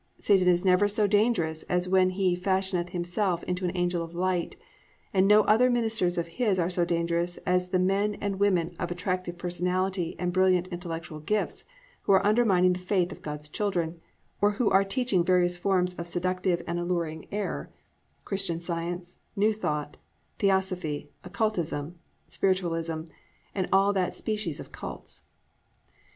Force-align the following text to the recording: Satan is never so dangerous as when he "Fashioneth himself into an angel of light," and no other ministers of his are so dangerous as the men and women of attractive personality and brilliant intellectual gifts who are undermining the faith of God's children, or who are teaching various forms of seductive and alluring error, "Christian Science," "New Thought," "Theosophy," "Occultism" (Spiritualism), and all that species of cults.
Satan 0.17 0.47
is 0.47 0.65
never 0.65 0.87
so 0.87 1.05
dangerous 1.05 1.61
as 1.69 1.87
when 1.87 2.09
he 2.09 2.35
"Fashioneth 2.35 2.89
himself 2.89 3.43
into 3.43 3.65
an 3.65 3.77
angel 3.77 4.01
of 4.01 4.15
light," 4.15 4.55
and 5.13 5.27
no 5.27 5.41
other 5.43 5.69
ministers 5.69 6.17
of 6.17 6.25
his 6.41 6.57
are 6.57 6.71
so 6.71 6.83
dangerous 6.83 7.37
as 7.45 7.69
the 7.69 7.77
men 7.77 8.15
and 8.19 8.39
women 8.39 8.75
of 8.79 8.89
attractive 8.89 9.37
personality 9.37 10.15
and 10.17 10.33
brilliant 10.33 10.67
intellectual 10.69 11.19
gifts 11.19 11.65
who 12.01 12.13
are 12.13 12.25
undermining 12.25 12.73
the 12.73 12.79
faith 12.79 13.11
of 13.11 13.21
God's 13.21 13.47
children, 13.47 14.01
or 14.41 14.53
who 14.53 14.71
are 14.71 14.83
teaching 14.83 15.23
various 15.23 15.55
forms 15.55 15.93
of 15.93 16.07
seductive 16.07 16.63
and 16.65 16.79
alluring 16.79 17.27
error, 17.31 17.69
"Christian 18.25 18.59
Science," 18.59 19.19
"New 19.35 19.53
Thought," 19.53 19.97
"Theosophy," 20.39 21.11
"Occultism" 21.23 21.99
(Spiritualism), 22.25 23.01
and 23.53 23.69
all 23.71 23.93
that 23.93 24.15
species 24.15 24.59
of 24.59 24.71
cults. 24.71 25.27